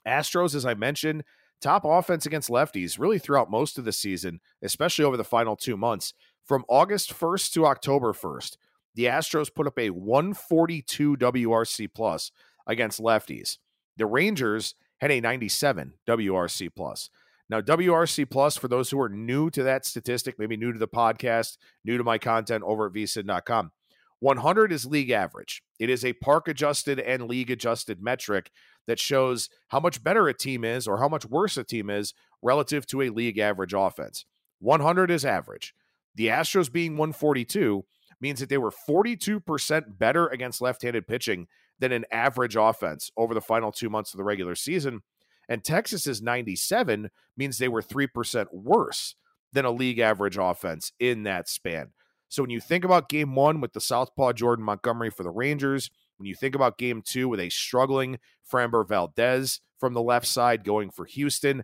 Astros, 0.08 0.56
as 0.56 0.66
I 0.66 0.74
mentioned, 0.74 1.24
top 1.62 1.84
offense 1.86 2.26
against 2.26 2.50
lefties 2.50 2.98
really 2.98 3.20
throughout 3.20 3.52
most 3.52 3.78
of 3.78 3.86
the 3.86 3.92
season, 3.92 4.40
especially 4.62 5.06
over 5.06 5.18
the 5.18 5.24
final 5.24 5.56
two 5.56 5.78
months. 5.78 6.14
From 6.46 6.66
August 6.68 7.14
1st 7.14 7.52
to 7.54 7.66
October 7.66 8.14
1st, 8.14 8.58
the 9.00 9.06
Astros 9.06 9.54
put 9.56 9.66
up 9.66 9.80
a 9.80 9.92
142 9.92 11.16
WRC 11.16 11.88
plus 11.96 12.34
against 12.68 13.00
lefties. 13.00 13.58
The 13.96 14.06
Rangers 14.06 14.76
had 15.00 15.10
a 15.10 15.22
97 15.22 15.94
WRC 16.06 16.70
plus. 16.76 17.10
Now, 17.50 17.62
WRC 17.62 18.30
plus, 18.30 18.58
for 18.58 18.68
those 18.68 18.90
who 18.90 19.00
are 19.00 19.08
new 19.08 19.50
to 19.52 19.64
that 19.64 19.86
statistic, 19.86 20.38
maybe 20.38 20.58
new 20.58 20.74
to 20.74 20.80
the 20.80 20.86
podcast, 20.86 21.56
new 21.86 21.98
to 21.98 22.04
my 22.04 22.18
content 22.18 22.62
over 22.66 22.88
at 22.88 22.92
vsin.com, 22.92 23.72
100 24.20 24.74
is 24.74 24.86
league 24.86 25.12
average. 25.12 25.64
It 25.80 25.90
is 25.90 26.04
a 26.04 26.12
park 26.12 26.50
adjusted 26.50 27.00
and 27.00 27.30
league 27.30 27.52
adjusted 27.52 28.04
metric 28.04 28.52
that 28.86 29.00
shows 29.00 29.48
how 29.70 29.80
much 29.80 30.04
better 30.04 30.28
a 30.28 30.34
team 30.34 30.66
is 30.66 30.90
or 30.90 30.98
how 30.98 31.08
much 31.08 31.26
worse 31.26 31.56
a 31.56 31.64
team 31.64 31.90
is 31.90 32.14
relative 32.42 32.86
to 32.88 33.02
a 33.02 33.12
league 33.12 33.38
average 33.38 33.74
offense. 33.74 34.26
100 34.60 35.10
is 35.10 35.24
average. 35.24 35.74
The 36.16 36.28
Astros 36.28 36.70
being 36.70 36.98
142 36.98 37.86
means 38.22 38.40
that 38.40 38.50
they 38.50 38.58
were 38.58 38.72
42% 38.72 39.98
better 39.98 40.28
against 40.28 40.62
left 40.62 40.82
handed 40.82 41.08
pitching 41.08 41.48
than 41.80 41.92
an 41.92 42.06
average 42.12 42.56
offense 42.56 43.12
over 43.18 43.34
the 43.34 43.42
final 43.42 43.72
two 43.72 43.90
months 43.90 44.14
of 44.14 44.18
the 44.18 44.24
regular 44.24 44.56
season. 44.56 45.02
And 45.48 45.64
Texas's 45.64 46.22
97 46.22 47.10
means 47.38 47.58
they 47.58 47.68
were 47.68 47.82
3% 47.82 48.48
worse 48.52 49.16
than 49.52 49.66
a 49.66 49.72
league 49.72 50.00
average 50.00 50.38
offense 50.38 50.92
in 51.00 51.24
that 51.24 51.50
span. 51.50 51.92
So 52.28 52.44
when 52.44 52.52
you 52.52 52.60
think 52.60 52.86
about 52.86 53.10
game 53.10 53.34
one 53.34 53.60
with 53.60 53.74
the 53.74 53.82
Southpaw 53.82 54.34
Jordan 54.34 54.64
Montgomery 54.64 55.10
for 55.10 55.24
the 55.24 55.32
Rangers, 55.32 55.90
when 56.18 56.28
you 56.28 56.36
think 56.36 56.54
about 56.54 56.78
game 56.78 57.02
two 57.04 57.28
with 57.28 57.40
a 57.40 57.50
struggling 57.50 58.20
Framber 58.50 58.88
Valdez 58.88 59.62
from 59.80 59.94
the 59.94 60.02
left 60.02 60.28
side 60.28 60.64
going 60.64 60.92
for 60.92 61.06
Houston, 61.06 61.64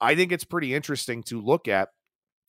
I 0.00 0.14
think 0.14 0.32
it's 0.32 0.44
pretty 0.44 0.74
interesting 0.74 1.22
to 1.24 1.40
look 1.40 1.68
at 1.68 1.90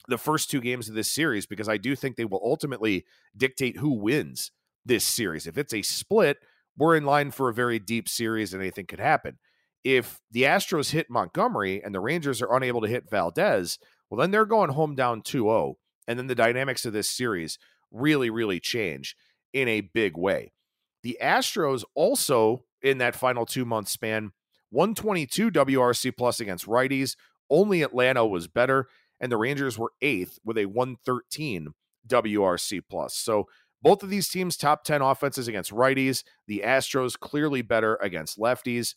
the 0.08 0.18
first 0.18 0.50
two 0.50 0.62
games 0.62 0.90
of 0.90 0.96
this 0.96 1.10
series 1.10 1.46
because 1.46 1.70
I 1.70 1.78
do 1.78 1.96
think 1.96 2.16
they 2.16 2.26
will 2.26 2.42
ultimately 2.44 3.06
dictate 3.36 3.78
who 3.78 3.92
wins 3.92 4.52
this 4.86 5.06
series. 5.06 5.48
If 5.48 5.58
it's 5.58 5.74
a 5.74 5.82
split, 5.82 6.38
we're 6.78 6.96
in 6.96 7.06
line 7.06 7.32
for 7.32 7.50
a 7.50 7.54
very 7.54 7.80
deep 7.80 8.10
series 8.10 8.54
and 8.54 8.62
anything 8.62 8.86
could 8.86 9.00
happen. 9.00 9.38
If 9.84 10.20
the 10.32 10.44
Astros 10.44 10.92
hit 10.92 11.10
Montgomery 11.10 11.82
and 11.84 11.94
the 11.94 12.00
Rangers 12.00 12.42
are 12.42 12.56
unable 12.56 12.82
to 12.82 12.88
hit 12.88 13.10
Valdez, 13.10 13.80
well, 14.10 14.20
then 14.20 14.32
they're 14.32 14.46
going 14.46 14.72
home 14.72 14.96
down 14.96 15.22
2 15.22 15.44
0 15.44 15.78
and 16.08 16.20
then 16.20 16.28
the 16.28 16.36
dynamics 16.36 16.86
of 16.86 16.94
this 16.94 17.10
series 17.10 17.58
really, 17.92 18.30
really 18.30 18.60
change 18.60 19.16
in 19.54 19.68
a 19.68 19.82
big 19.82 20.18
way. 20.18 20.52
The 21.04 21.18
Astros 21.22 21.84
also 21.96 22.66
in 22.82 22.98
that 22.98 23.16
final 23.16 23.46
two 23.46 23.66
month 23.66 23.88
span, 23.90 24.32
122 24.72 25.52
WRC 25.52 26.16
plus 26.18 26.40
against 26.40 26.66
righties. 26.66 27.16
Only 27.50 27.82
Atlanta 27.82 28.26
was 28.26 28.48
better, 28.48 28.88
and 29.24 29.32
the 29.32 29.38
Rangers 29.38 29.78
were 29.78 29.94
eighth 30.02 30.38
with 30.44 30.58
a 30.58 30.66
113 30.66 31.70
WRC 32.06 32.82
plus. 32.90 33.16
So 33.16 33.48
both 33.82 34.04
of 34.04 34.10
these 34.10 34.28
teams 34.28 34.58
top 34.58 34.84
10 34.84 35.02
offenses 35.02 35.48
against 35.48 35.72
righties. 35.72 36.26
The 36.46 36.62
Astros 36.66 37.18
clearly 37.18 37.62
better 37.62 37.96
against 38.02 38.38
lefties. 38.38 38.96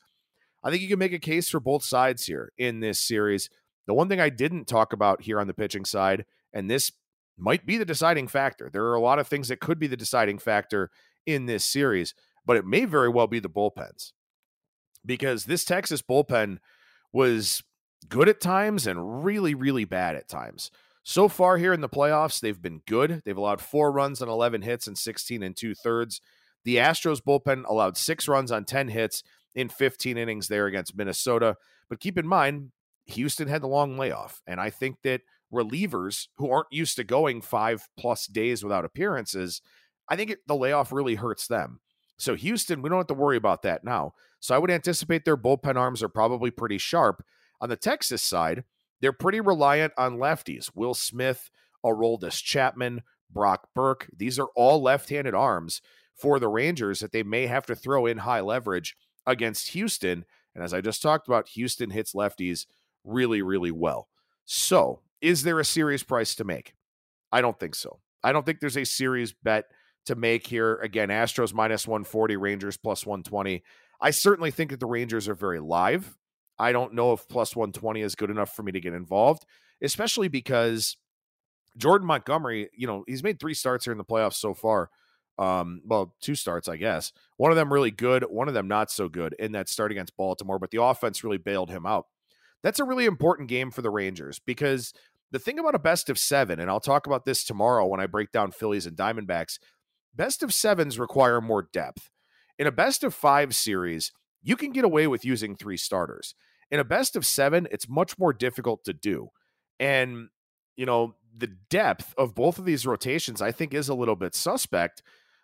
I 0.64 0.70
think 0.70 0.82
you 0.82 0.88
can 0.88 0.98
make 0.98 1.12
a 1.12 1.20
case 1.20 1.48
for 1.48 1.60
both 1.60 1.84
sides 1.84 2.26
here 2.26 2.50
in 2.58 2.80
this 2.80 3.00
series. 3.00 3.48
The 3.86 3.94
one 3.94 4.08
thing 4.08 4.20
I 4.20 4.28
didn't 4.28 4.64
talk 4.64 4.92
about 4.92 5.22
here 5.22 5.38
on 5.38 5.46
the 5.46 5.54
pitching 5.54 5.84
side 5.84 6.24
and 6.52 6.68
this 6.68 6.90
might 7.38 7.64
be 7.64 7.78
the 7.78 7.84
deciding 7.84 8.26
factor. 8.26 8.68
There 8.68 8.86
are 8.86 8.96
a 8.96 9.00
lot 9.00 9.20
of 9.20 9.28
things 9.28 9.46
that 9.46 9.60
could 9.60 9.78
be 9.78 9.86
the 9.86 9.96
deciding 9.96 10.38
factor 10.38 10.90
in 11.24 11.46
this 11.46 11.64
series, 11.64 12.14
but 12.44 12.56
it 12.56 12.66
may 12.66 12.84
very 12.84 13.10
well 13.10 13.28
be 13.28 13.38
the 13.38 13.48
bullpens 13.48 14.10
because 15.04 15.44
this 15.44 15.64
Texas 15.64 16.02
bullpen 16.02 16.58
was 17.12 17.62
good 18.08 18.28
at 18.28 18.40
times 18.40 18.86
and 18.86 19.24
really, 19.24 19.54
really 19.54 19.84
bad 19.84 20.16
at 20.16 20.28
times. 20.28 20.70
So 21.02 21.28
far 21.28 21.56
here 21.56 21.72
in 21.72 21.80
the 21.80 21.88
playoffs, 21.88 22.40
they've 22.40 22.60
been 22.60 22.82
good. 22.86 23.22
They've 23.24 23.36
allowed 23.36 23.60
four 23.60 23.92
runs 23.92 24.20
on 24.20 24.28
11 24.28 24.62
hits 24.62 24.86
and 24.86 24.98
16 24.98 25.42
and 25.42 25.56
two 25.56 25.74
thirds. 25.74 26.20
The 26.64 26.76
Astros 26.76 27.20
bullpen 27.22 27.64
allowed 27.68 27.96
six 27.96 28.26
runs 28.26 28.50
on 28.50 28.64
10 28.64 28.88
hits 28.88 29.22
in 29.54 29.68
15 29.68 30.18
innings 30.18 30.48
there 30.48 30.66
against 30.66 30.96
Minnesota. 30.96 31.56
But 31.88 32.00
keep 32.00 32.18
in 32.18 32.26
mind, 32.26 32.72
Houston 33.06 33.46
had 33.46 33.62
the 33.62 33.68
long 33.68 33.96
layoff. 33.96 34.42
And 34.46 34.60
I 34.60 34.70
think 34.70 34.96
that 35.04 35.20
relievers 35.52 36.26
who 36.38 36.50
aren't 36.50 36.72
used 36.72 36.96
to 36.96 37.04
going 37.04 37.40
five 37.40 37.88
plus 37.96 38.26
days 38.26 38.64
without 38.64 38.84
appearances, 38.84 39.62
I 40.08 40.16
think 40.16 40.30
it, 40.30 40.38
the 40.48 40.56
layoff 40.56 40.90
really 40.90 41.14
hurts 41.14 41.46
them. 41.46 41.80
So 42.18 42.34
Houston, 42.34 42.82
we 42.82 42.88
don't 42.88 42.98
have 42.98 43.06
to 43.08 43.14
worry 43.14 43.36
about 43.36 43.62
that 43.62 43.84
now. 43.84 44.14
So 44.40 44.54
I 44.54 44.58
would 44.58 44.70
anticipate 44.70 45.24
their 45.24 45.36
bullpen 45.36 45.76
arms 45.76 46.02
are 46.02 46.08
probably 46.08 46.50
pretty 46.50 46.78
sharp. 46.78 47.24
On 47.60 47.68
the 47.68 47.76
Texas 47.76 48.22
side, 48.22 48.64
they're 49.00 49.12
pretty 49.12 49.40
reliant 49.40 49.92
on 49.96 50.18
lefties. 50.18 50.70
Will 50.74 50.94
Smith, 50.94 51.50
Aroldis 51.84 52.42
Chapman, 52.42 53.02
Brock 53.30 53.68
Burke. 53.74 54.08
These 54.16 54.38
are 54.38 54.48
all 54.54 54.82
left-handed 54.82 55.34
arms 55.34 55.80
for 56.14 56.38
the 56.38 56.48
Rangers 56.48 57.00
that 57.00 57.12
they 57.12 57.22
may 57.22 57.46
have 57.46 57.66
to 57.66 57.74
throw 57.74 58.06
in 58.06 58.18
high 58.18 58.40
leverage 58.40 58.96
against 59.26 59.68
Houston. 59.68 60.24
And 60.54 60.64
as 60.64 60.72
I 60.72 60.80
just 60.80 61.02
talked 61.02 61.28
about, 61.28 61.48
Houston 61.50 61.90
hits 61.90 62.14
lefties 62.14 62.66
really, 63.04 63.42
really 63.42 63.70
well. 63.70 64.08
So 64.44 65.00
is 65.20 65.42
there 65.42 65.60
a 65.60 65.64
series 65.64 66.02
price 66.02 66.34
to 66.36 66.44
make? 66.44 66.74
I 67.32 67.40
don't 67.40 67.58
think 67.58 67.74
so. 67.74 68.00
I 68.22 68.32
don't 68.32 68.46
think 68.46 68.60
there's 68.60 68.78
a 68.78 68.84
serious 68.84 69.32
bet 69.32 69.66
to 70.06 70.14
make 70.14 70.46
here. 70.46 70.76
Again, 70.76 71.08
Astros 71.08 71.52
minus 71.52 71.86
140, 71.86 72.36
Rangers 72.36 72.76
plus 72.76 73.04
120. 73.04 73.62
I 74.00 74.10
certainly 74.10 74.50
think 74.50 74.70
that 74.70 74.80
the 74.80 74.86
Rangers 74.86 75.28
are 75.28 75.34
very 75.34 75.60
live. 75.60 76.16
I 76.58 76.72
don't 76.72 76.94
know 76.94 77.12
if 77.12 77.28
plus 77.28 77.54
120 77.54 78.00
is 78.00 78.14
good 78.14 78.30
enough 78.30 78.54
for 78.54 78.62
me 78.62 78.72
to 78.72 78.80
get 78.80 78.94
involved, 78.94 79.44
especially 79.82 80.28
because 80.28 80.96
Jordan 81.76 82.06
Montgomery, 82.06 82.70
you 82.74 82.86
know, 82.86 83.04
he's 83.06 83.22
made 83.22 83.38
three 83.38 83.54
starts 83.54 83.84
here 83.84 83.92
in 83.92 83.98
the 83.98 84.04
playoffs 84.04 84.34
so 84.34 84.54
far. 84.54 84.90
Um, 85.38 85.82
well, 85.84 86.14
two 86.20 86.34
starts, 86.34 86.66
I 86.66 86.76
guess. 86.76 87.12
One 87.36 87.50
of 87.50 87.56
them 87.56 87.72
really 87.72 87.90
good, 87.90 88.24
one 88.24 88.48
of 88.48 88.54
them 88.54 88.68
not 88.68 88.90
so 88.90 89.08
good 89.08 89.34
in 89.38 89.52
that 89.52 89.68
start 89.68 89.92
against 89.92 90.16
Baltimore, 90.16 90.58
but 90.58 90.70
the 90.70 90.82
offense 90.82 91.22
really 91.22 91.36
bailed 91.36 91.70
him 91.70 91.84
out. 91.84 92.06
That's 92.62 92.80
a 92.80 92.84
really 92.84 93.04
important 93.04 93.48
game 93.48 93.70
for 93.70 93.82
the 93.82 93.90
Rangers 93.90 94.40
because 94.44 94.94
the 95.30 95.38
thing 95.38 95.58
about 95.58 95.74
a 95.74 95.78
best 95.78 96.08
of 96.08 96.18
seven, 96.18 96.58
and 96.58 96.70
I'll 96.70 96.80
talk 96.80 97.06
about 97.06 97.24
this 97.26 97.44
tomorrow 97.44 97.86
when 97.86 98.00
I 98.00 98.06
break 98.06 98.32
down 98.32 98.50
Phillies 98.50 98.86
and 98.86 98.96
Diamondbacks, 98.96 99.58
best 100.14 100.42
of 100.42 100.54
sevens 100.54 100.98
require 100.98 101.40
more 101.40 101.68
depth. 101.72 102.10
In 102.58 102.66
a 102.66 102.72
best 102.72 103.04
of 103.04 103.12
five 103.12 103.54
series, 103.54 104.12
you 104.46 104.56
can 104.56 104.70
get 104.70 104.84
away 104.84 105.08
with 105.08 105.24
using 105.24 105.56
three 105.56 105.76
starters. 105.76 106.36
In 106.70 106.78
a 106.78 106.84
best 106.84 107.16
of 107.16 107.26
seven, 107.26 107.66
it's 107.72 107.88
much 107.88 108.16
more 108.16 108.32
difficult 108.32 108.84
to 108.84 108.92
do. 108.92 109.30
And, 109.80 110.28
you 110.76 110.86
know, 110.86 111.16
the 111.36 111.48
depth 111.68 112.14
of 112.16 112.36
both 112.36 112.56
of 112.58 112.64
these 112.64 112.86
rotations, 112.86 113.42
I 113.42 113.50
think, 113.50 113.74
is 113.74 113.88
a 113.88 113.94
little 113.94 114.14
bit 114.14 114.36
suspect. 114.36 115.02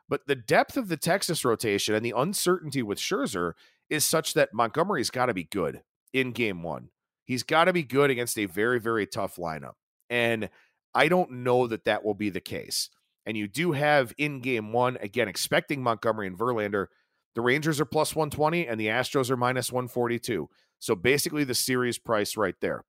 But 0.08 0.28
the 0.28 0.36
depth 0.36 0.76
of 0.76 0.86
the 0.88 0.96
Texas 0.96 1.44
rotation 1.44 1.96
and 1.96 2.06
the 2.06 2.14
uncertainty 2.16 2.80
with 2.80 2.98
Scherzer 2.98 3.54
is 3.90 4.04
such 4.04 4.34
that 4.34 4.54
Montgomery's 4.54 5.10
got 5.10 5.26
to 5.26 5.34
be 5.34 5.44
good 5.44 5.82
in 6.12 6.30
game 6.30 6.62
one. 6.62 6.90
He's 7.24 7.42
got 7.42 7.64
to 7.64 7.72
be 7.72 7.82
good 7.82 8.10
against 8.10 8.38
a 8.38 8.46
very, 8.46 8.78
very 8.78 9.06
tough 9.06 9.34
lineup. 9.34 9.74
And 10.10 10.48
I 10.94 11.08
don't 11.08 11.42
know 11.42 11.66
that 11.66 11.86
that 11.86 12.04
will 12.04 12.14
be 12.14 12.30
the 12.30 12.40
case. 12.40 12.88
And 13.26 13.36
you 13.36 13.48
do 13.48 13.72
have 13.72 14.12
in 14.16 14.40
game 14.40 14.72
one, 14.72 14.96
again, 15.00 15.26
expecting 15.26 15.82
Montgomery 15.82 16.28
and 16.28 16.38
Verlander. 16.38 16.86
The 17.34 17.40
Rangers 17.40 17.80
are 17.80 17.86
plus 17.86 18.14
120 18.14 18.66
and 18.66 18.78
the 18.78 18.88
Astros 18.88 19.30
are 19.30 19.36
minus 19.36 19.72
142. 19.72 20.48
So 20.78 20.94
basically 20.94 21.44
the 21.44 21.54
series 21.54 21.98
price 21.98 22.36
right 22.36 22.56
there. 22.60 22.84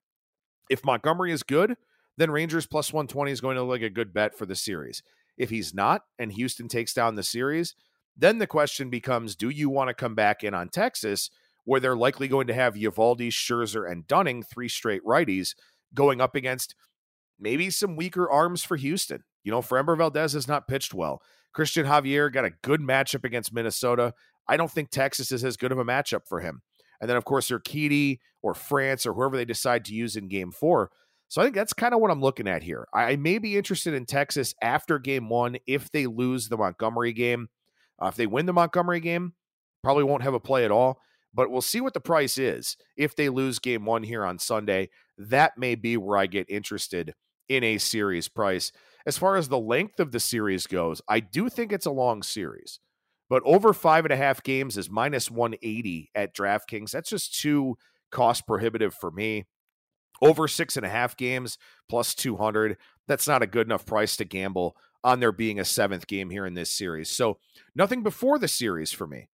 If 0.69 0.83
Montgomery 0.83 1.31
is 1.31 1.43
good, 1.43 1.75
then 2.17 2.31
Rangers 2.31 2.65
plus 2.65 2.91
120 2.91 3.31
is 3.31 3.41
going 3.41 3.55
to 3.55 3.61
look 3.61 3.81
like 3.81 3.81
a 3.81 3.89
good 3.89 4.13
bet 4.13 4.37
for 4.37 4.45
the 4.45 4.55
series. 4.55 5.03
If 5.37 5.49
he's 5.49 5.73
not 5.73 6.01
and 6.19 6.31
Houston 6.31 6.67
takes 6.67 6.93
down 6.93 7.15
the 7.15 7.23
series, 7.23 7.75
then 8.15 8.37
the 8.37 8.47
question 8.47 8.89
becomes 8.89 9.35
do 9.35 9.49
you 9.49 9.69
want 9.69 9.89
to 9.89 9.93
come 9.93 10.15
back 10.15 10.43
in 10.43 10.53
on 10.53 10.69
Texas 10.69 11.29
where 11.65 11.79
they're 11.79 11.95
likely 11.95 12.27
going 12.27 12.47
to 12.47 12.53
have 12.53 12.75
Eovaldi, 12.75 13.29
Scherzer, 13.29 13.89
and 13.89 14.05
Dunning, 14.07 14.43
three 14.43 14.67
straight 14.67 15.03
righties, 15.05 15.55
going 15.93 16.19
up 16.19 16.35
against 16.35 16.75
maybe 17.39 17.69
some 17.69 17.95
weaker 17.95 18.29
arms 18.29 18.63
for 18.63 18.75
Houston. 18.75 19.23
You 19.43 19.51
know, 19.51 19.61
Framber 19.61 19.97
Valdez 19.97 20.33
has 20.33 20.47
not 20.47 20.67
pitched 20.67 20.93
well. 20.93 21.21
Christian 21.53 21.85
Javier 21.85 22.31
got 22.33 22.45
a 22.45 22.53
good 22.63 22.81
matchup 22.81 23.23
against 23.23 23.53
Minnesota. 23.53 24.13
I 24.47 24.57
don't 24.57 24.71
think 24.71 24.89
Texas 24.89 25.31
is 25.31 25.43
as 25.43 25.57
good 25.57 25.71
of 25.71 25.79
a 25.79 25.85
matchup 25.85 26.27
for 26.27 26.41
him. 26.41 26.61
And 26.99 27.09
then, 27.09 27.17
of 27.17 27.25
course, 27.25 27.49
Urquidy 27.49 28.19
or 28.41 28.53
France 28.53 29.05
or 29.05 29.13
whoever 29.13 29.35
they 29.35 29.45
decide 29.45 29.85
to 29.85 29.93
use 29.93 30.15
in 30.15 30.27
game 30.27 30.51
four. 30.51 30.91
So 31.27 31.41
I 31.41 31.45
think 31.45 31.55
that's 31.55 31.73
kind 31.73 31.93
of 31.93 31.99
what 31.99 32.11
I'm 32.11 32.21
looking 32.21 32.47
at 32.47 32.63
here. 32.63 32.87
I 32.93 33.15
may 33.15 33.39
be 33.39 33.57
interested 33.57 33.93
in 33.93 34.05
Texas 34.05 34.53
after 34.61 34.99
game 34.99 35.29
one 35.29 35.57
if 35.65 35.91
they 35.91 36.05
lose 36.05 36.47
the 36.47 36.57
Montgomery 36.57 37.13
game. 37.13 37.49
Uh, 38.01 38.07
if 38.07 38.15
they 38.15 38.27
win 38.27 38.45
the 38.45 38.53
Montgomery 38.53 38.99
game, 38.99 39.33
probably 39.83 40.03
won't 40.03 40.23
have 40.23 40.33
a 40.33 40.39
play 40.39 40.65
at 40.65 40.71
all 40.71 40.99
but 41.33 41.49
we'll 41.49 41.61
see 41.61 41.81
what 41.81 41.93
the 41.93 41.99
price 41.99 42.37
is 42.37 42.77
if 42.95 43.15
they 43.15 43.29
lose 43.29 43.59
game 43.59 43.85
one 43.85 44.03
here 44.03 44.25
on 44.25 44.39
Sunday. 44.39 44.89
That 45.17 45.57
may 45.57 45.75
be 45.75 45.97
where 45.97 46.17
I 46.17 46.27
get 46.27 46.49
interested 46.49 47.13
in 47.49 47.63
a 47.63 47.77
series 47.77 48.27
price. 48.27 48.71
As 49.05 49.17
far 49.17 49.35
as 49.35 49.49
the 49.49 49.59
length 49.59 49.99
of 49.99 50.11
the 50.11 50.19
series 50.19 50.67
goes, 50.67 51.01
I 51.09 51.19
do 51.19 51.49
think 51.49 51.71
it's 51.71 51.85
a 51.85 51.91
long 51.91 52.23
series, 52.23 52.79
but 53.33 53.41
over 53.47 53.73
five 53.73 54.05
and 54.05 54.11
a 54.11 54.15
half 54.15 54.43
games 54.43 54.77
is 54.77 54.91
minus 54.91 55.31
180 55.31 56.11
at 56.13 56.35
DraftKings. 56.35 56.91
That's 56.91 57.09
just 57.09 57.41
too 57.41 57.79
cost 58.11 58.45
prohibitive 58.45 58.93
for 58.93 59.09
me. 59.09 59.47
Over 60.21 60.47
six 60.47 60.77
and 60.77 60.85
a 60.85 60.89
half 60.89 61.17
games 61.17 61.57
plus 61.89 62.13
200, 62.13 62.77
that's 63.07 63.27
not 63.27 63.41
a 63.41 63.47
good 63.47 63.65
enough 63.65 63.87
price 63.87 64.17
to 64.17 64.23
gamble 64.23 64.77
on 65.03 65.19
there 65.19 65.31
being 65.31 65.59
a 65.59 65.65
seventh 65.65 66.05
game 66.05 66.29
here 66.29 66.45
in 66.45 66.53
this 66.53 66.69
series. 66.69 67.09
So 67.09 67.39
nothing 67.73 68.03
before 68.03 68.37
the 68.37 68.47
series 68.47 68.91
for 68.91 69.07
me. 69.07 69.29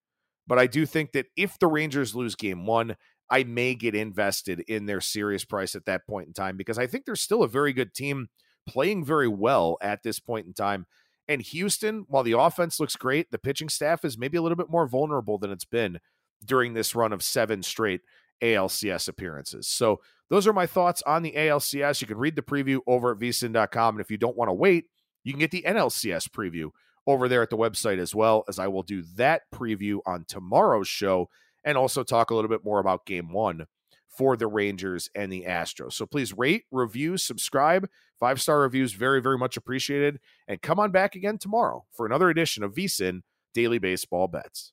But 0.46 0.58
I 0.58 0.66
do 0.66 0.86
think 0.86 1.12
that 1.12 1.26
if 1.36 1.58
the 1.58 1.66
Rangers 1.66 2.14
lose 2.14 2.34
game 2.34 2.64
one, 2.64 2.96
I 3.28 3.44
may 3.44 3.74
get 3.74 3.94
invested 3.94 4.60
in 4.60 4.86
their 4.86 5.02
series 5.02 5.44
price 5.44 5.74
at 5.74 5.84
that 5.84 6.06
point 6.08 6.26
in 6.26 6.32
time 6.32 6.56
because 6.56 6.78
I 6.78 6.86
think 6.86 7.04
they're 7.04 7.16
still 7.16 7.42
a 7.42 7.48
very 7.48 7.74
good 7.74 7.92
team 7.92 8.28
playing 8.66 9.04
very 9.04 9.28
well 9.28 9.76
at 9.82 10.02
this 10.02 10.20
point 10.20 10.46
in 10.46 10.54
time. 10.54 10.86
And 11.30 11.42
Houston, 11.42 12.06
while 12.08 12.24
the 12.24 12.36
offense 12.36 12.80
looks 12.80 12.96
great, 12.96 13.30
the 13.30 13.38
pitching 13.38 13.68
staff 13.68 14.04
is 14.04 14.18
maybe 14.18 14.36
a 14.36 14.42
little 14.42 14.56
bit 14.56 14.68
more 14.68 14.88
vulnerable 14.88 15.38
than 15.38 15.52
it's 15.52 15.64
been 15.64 16.00
during 16.44 16.74
this 16.74 16.96
run 16.96 17.12
of 17.12 17.22
seven 17.22 17.62
straight 17.62 18.00
ALCS 18.42 19.06
appearances. 19.06 19.68
So 19.68 20.00
those 20.28 20.48
are 20.48 20.52
my 20.52 20.66
thoughts 20.66 21.04
on 21.06 21.22
the 21.22 21.34
ALCS. 21.36 22.00
You 22.00 22.08
can 22.08 22.18
read 22.18 22.34
the 22.34 22.42
preview 22.42 22.80
over 22.84 23.12
at 23.12 23.18
vsin.com. 23.20 23.94
And 23.94 24.00
if 24.00 24.10
you 24.10 24.16
don't 24.16 24.36
want 24.36 24.48
to 24.48 24.54
wait, 24.54 24.86
you 25.22 25.32
can 25.32 25.38
get 25.38 25.52
the 25.52 25.62
NLCS 25.62 26.28
preview 26.30 26.70
over 27.06 27.28
there 27.28 27.42
at 27.42 27.50
the 27.50 27.56
website 27.56 28.00
as 28.00 28.12
well, 28.12 28.42
as 28.48 28.58
I 28.58 28.66
will 28.66 28.82
do 28.82 29.04
that 29.14 29.42
preview 29.54 30.00
on 30.04 30.24
tomorrow's 30.26 30.88
show 30.88 31.28
and 31.62 31.78
also 31.78 32.02
talk 32.02 32.30
a 32.30 32.34
little 32.34 32.50
bit 32.50 32.64
more 32.64 32.80
about 32.80 33.06
game 33.06 33.32
one 33.32 33.66
for 34.10 34.36
the 34.36 34.46
Rangers 34.46 35.08
and 35.14 35.32
the 35.32 35.44
Astros. 35.48 35.94
So 35.94 36.06
please 36.06 36.36
rate, 36.36 36.64
review, 36.70 37.16
subscribe. 37.16 37.88
Five 38.18 38.40
star 38.40 38.60
reviews, 38.60 38.92
very, 38.92 39.22
very 39.22 39.38
much 39.38 39.56
appreciated. 39.56 40.20
And 40.46 40.60
come 40.60 40.78
on 40.78 40.90
back 40.90 41.14
again 41.14 41.38
tomorrow 41.38 41.86
for 41.90 42.04
another 42.04 42.28
edition 42.28 42.62
of 42.62 42.74
VSIN 42.74 43.22
Daily 43.54 43.78
Baseball 43.78 44.28
Bets. 44.28 44.72